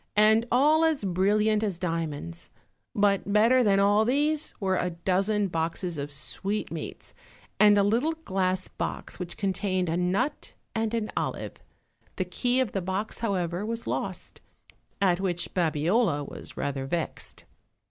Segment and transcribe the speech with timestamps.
[0.17, 2.49] and all as brilliant as diamonds;
[2.95, 7.13] but better than all these were a dozen boxes of sweetmeats,
[7.59, 11.53] and a little glass box which contained a nut and an olive;
[12.15, 14.41] the key of the box, however, was lost,
[14.99, 17.45] at which Babiola was rather vexed.